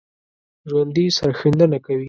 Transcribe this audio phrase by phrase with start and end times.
[0.69, 1.99] ژوندي سرښندنه کوي